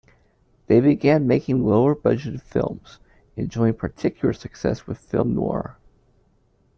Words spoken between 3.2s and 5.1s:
enjoying particular success with